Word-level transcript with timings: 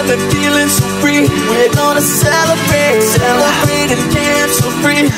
together, 0.00 0.30
feeling 0.30 0.68
so 0.68 0.86
free. 1.00 1.28
We're 1.48 1.72
gonna 1.74 2.00
celebrate, 2.00 3.02
celebrate 3.02 3.90
and 3.90 4.14
dance 4.14 4.58
so 4.58 4.70
free. 4.82 5.08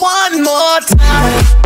One 0.00 0.42
more 0.42 0.80
time. 0.80 1.65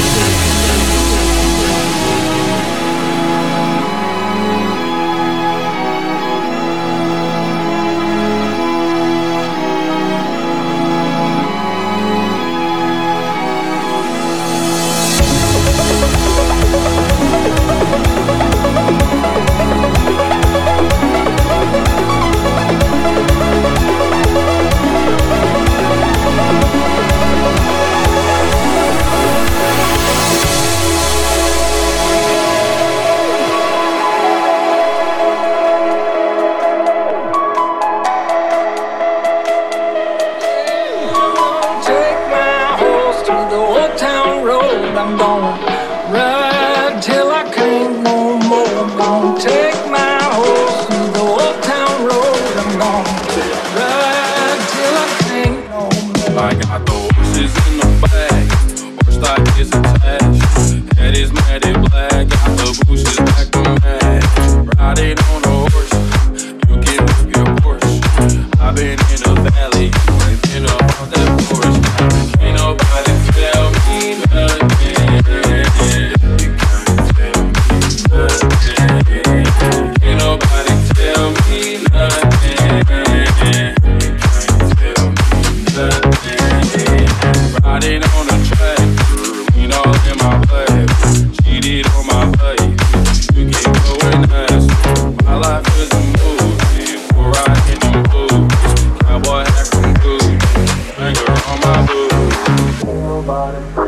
dad, 103.31 103.80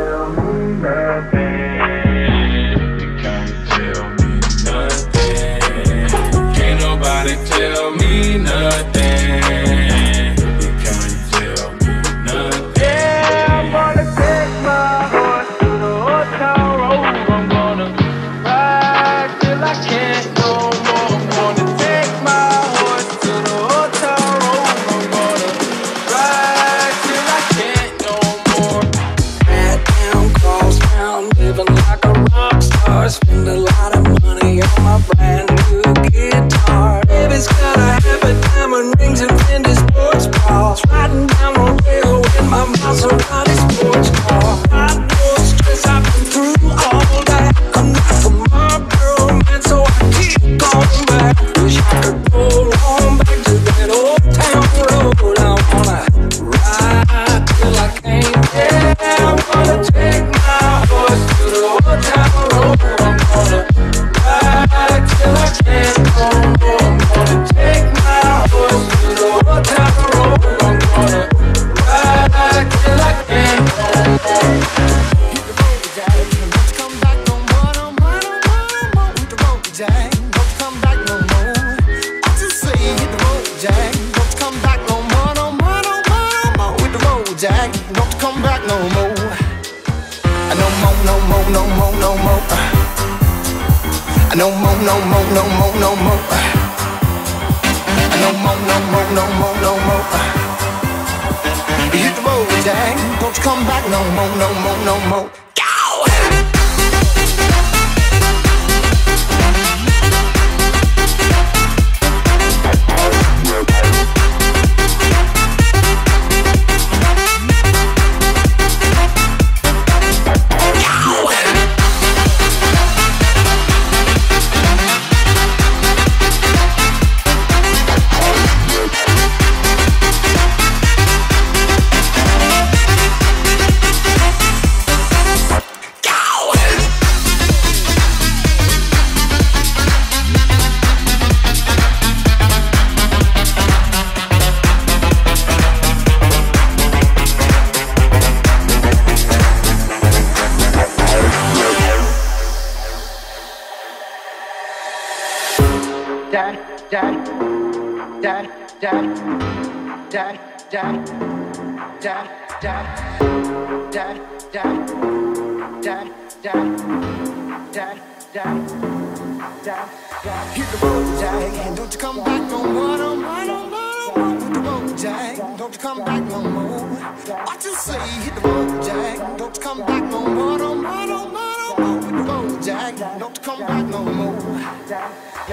Come 183.44 183.60
back 183.60 183.86
no 183.88 184.04
more, 184.06 184.36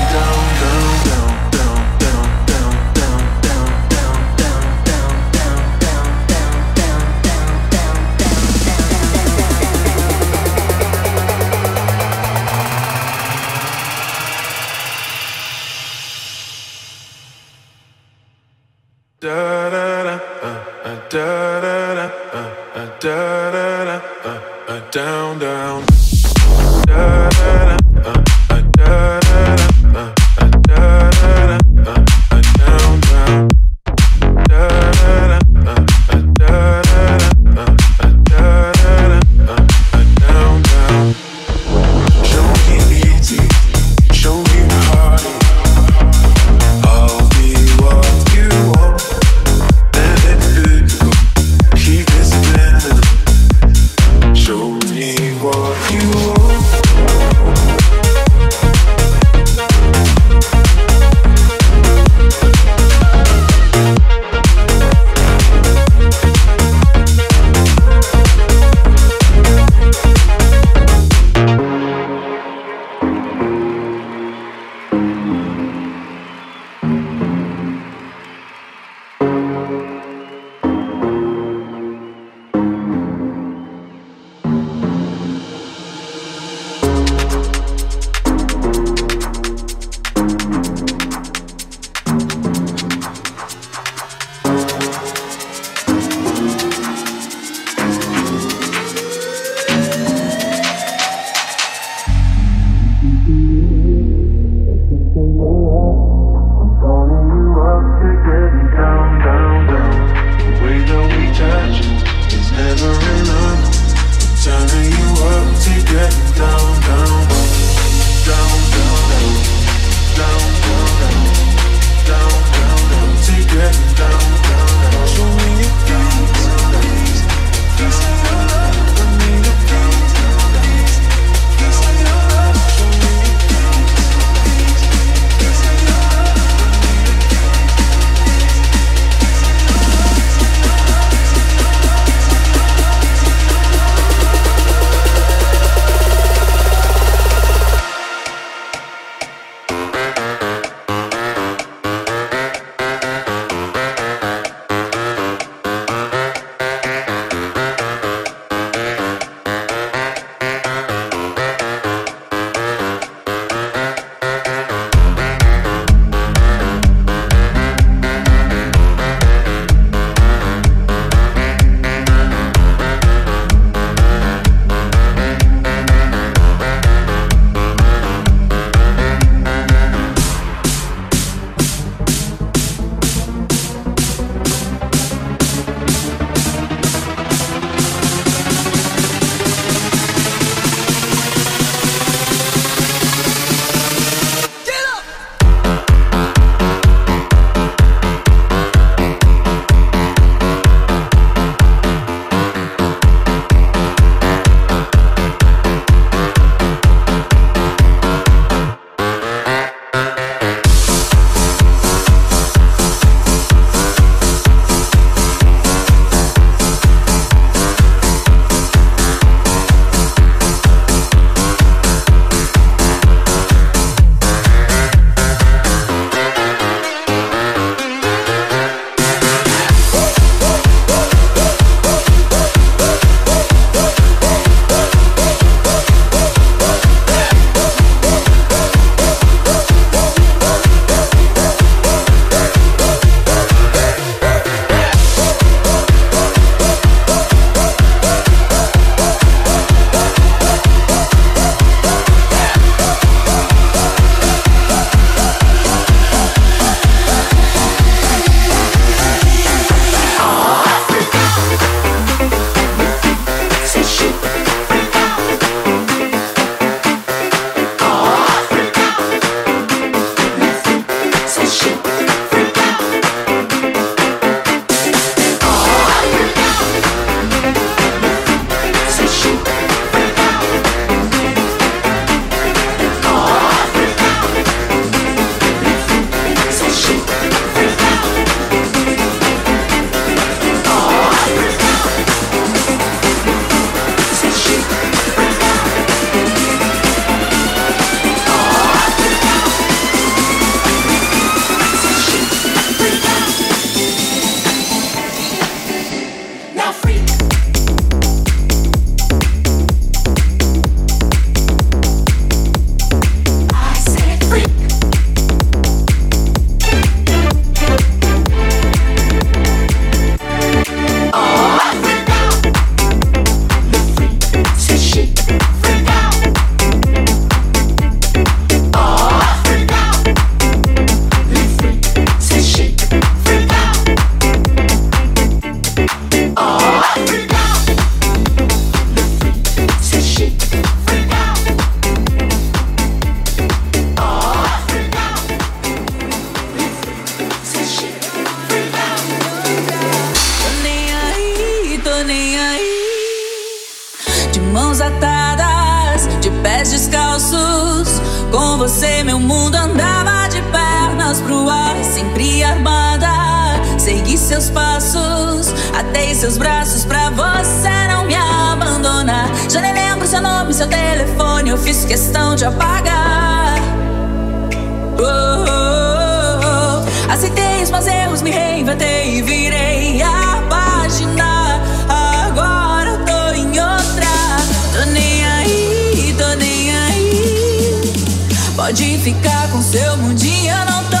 Pode 388.71 388.97
ficar 388.99 389.51
com 389.51 389.61
seu 389.61 389.97
mundinho, 389.97 390.49
eu 390.49 390.65
não 390.65 390.81
tô 390.85 391.00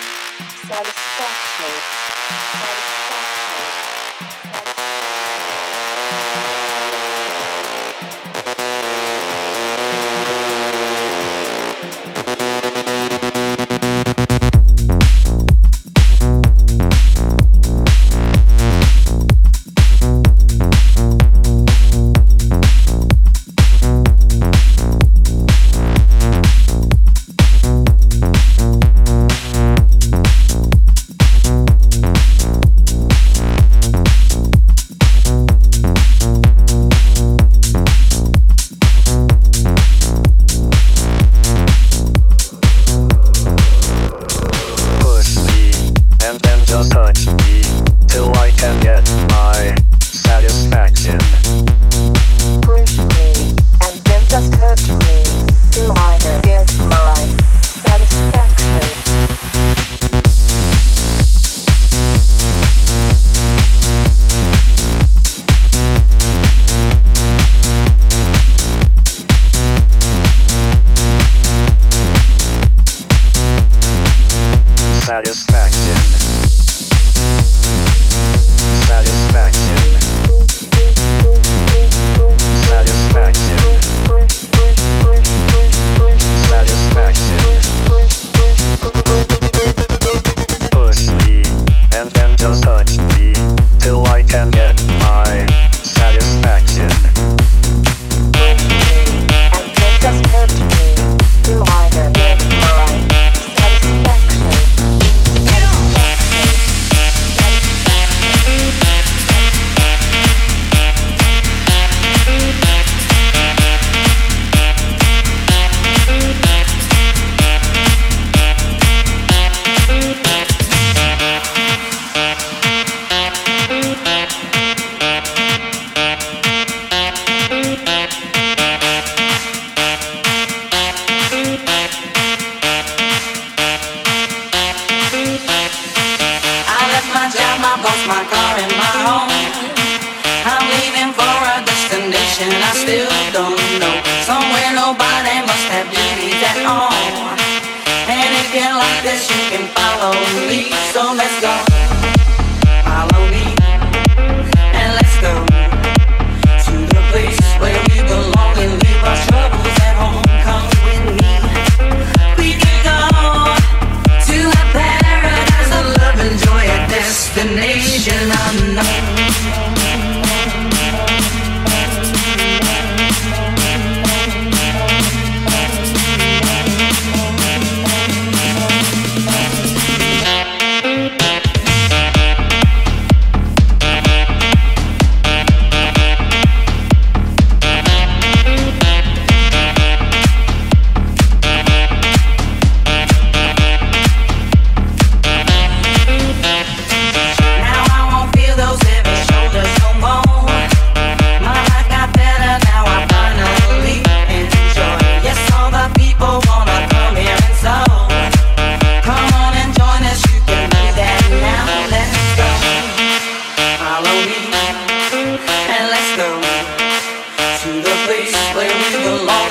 satisfaction. 0.71 2.80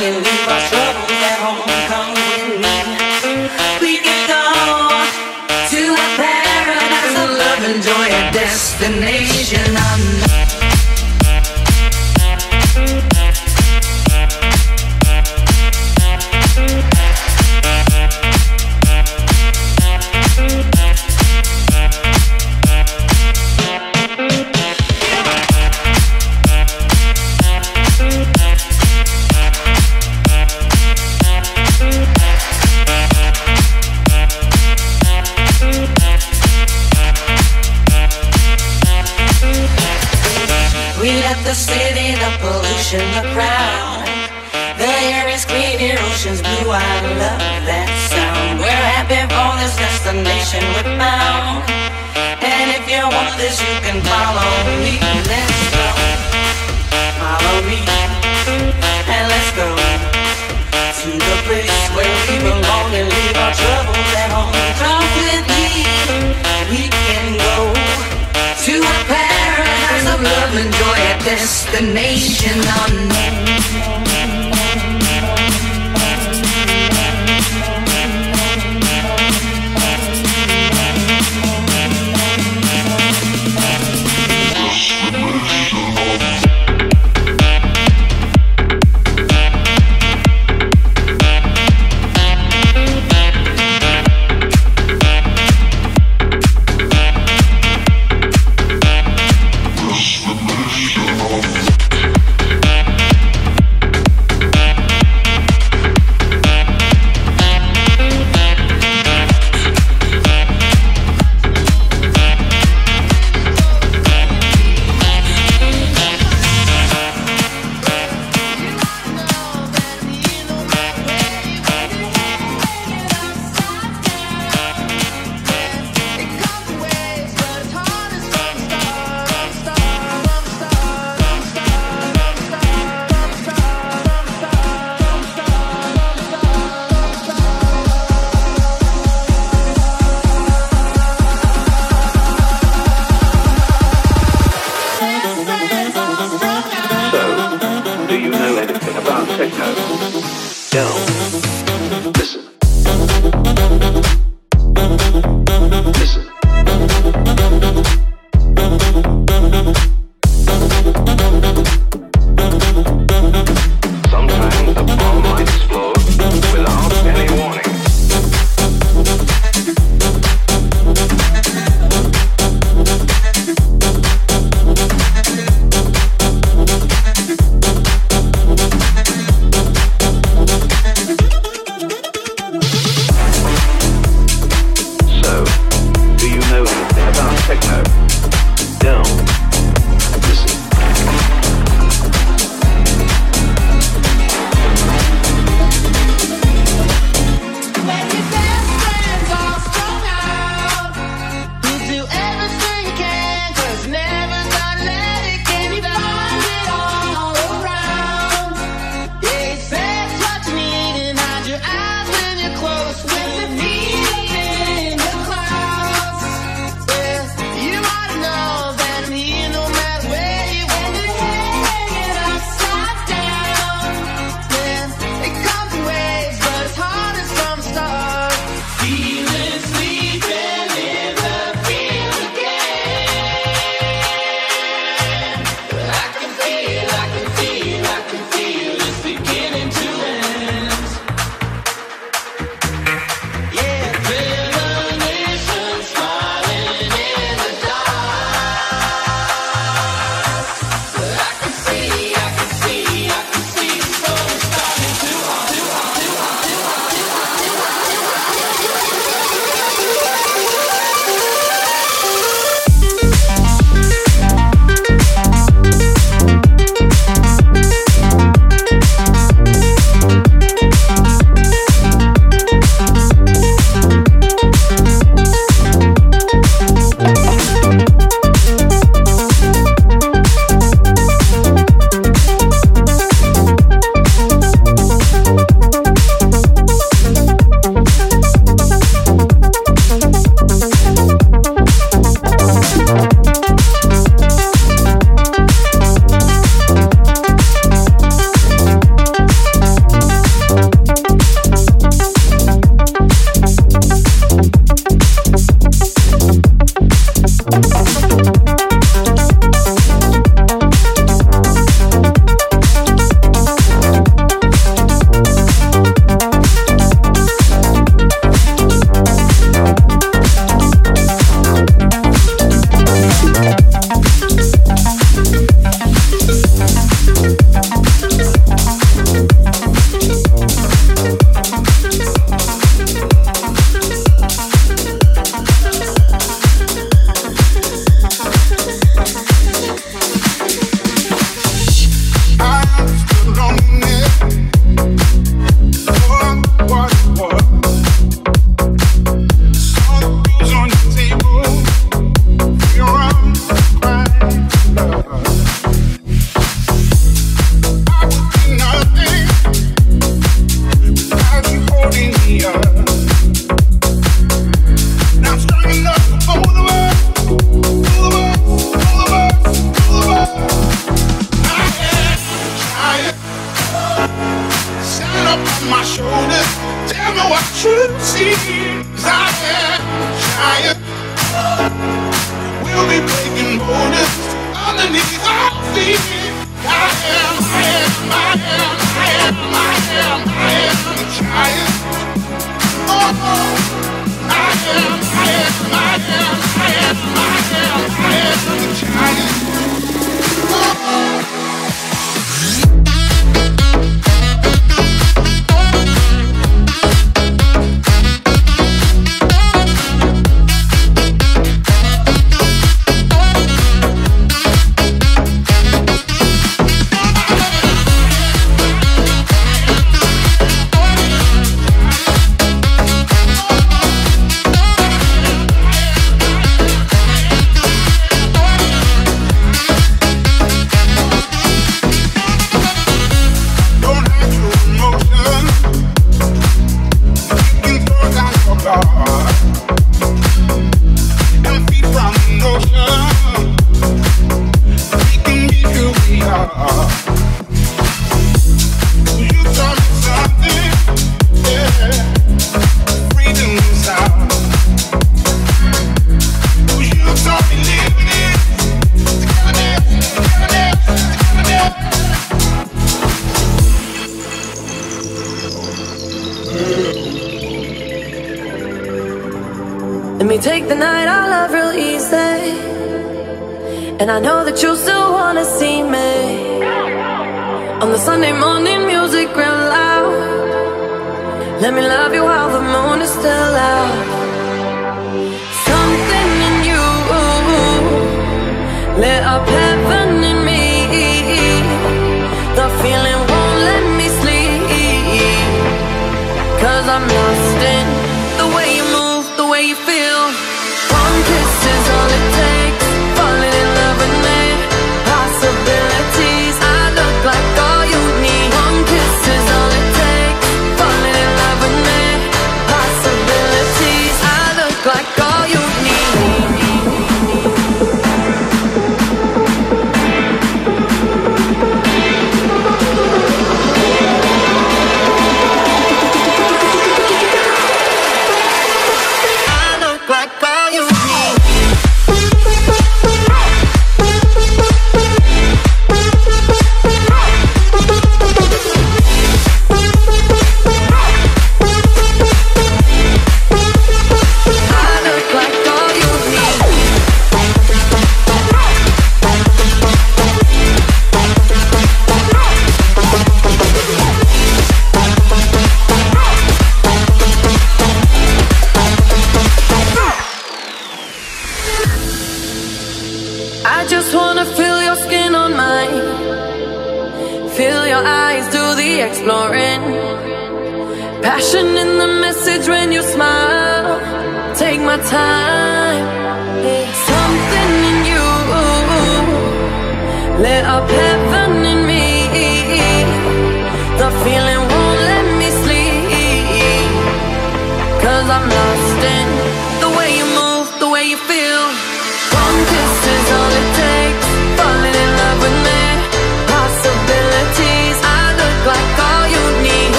que 0.00 0.06
eu 0.06 0.24
faço 0.46 0.79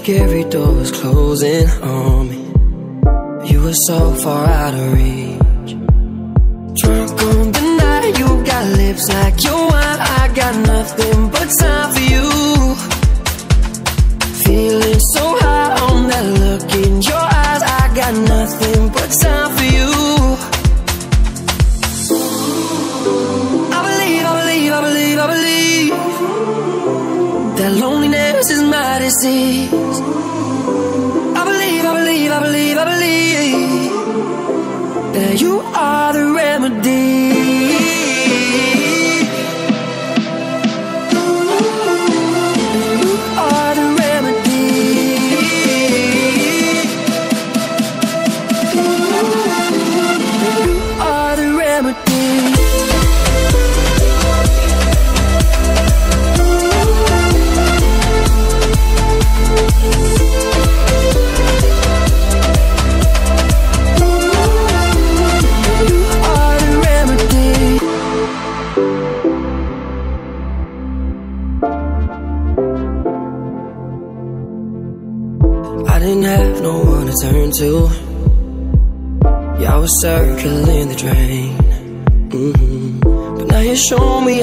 like 0.00 0.08
every 0.08 0.44
door 0.44 0.72
was 0.72 0.90
closing 0.90 1.68
on 1.82 2.30
me. 2.30 3.50
You 3.50 3.60
were 3.60 3.74
so 3.86 4.14
far 4.14 4.46
out 4.46 4.72
of 4.72 4.92
reach. 4.94 5.19
Yeah, 79.60 79.74
I 79.74 79.76
was 79.76 80.00
circling 80.00 80.88
the 80.88 80.96
drain. 80.96 81.52
Mm 82.30 82.52
-hmm. 82.52 83.36
But 83.36 83.46
now 83.52 83.60
you 83.60 83.76
show 83.76 84.20
me 84.20 84.42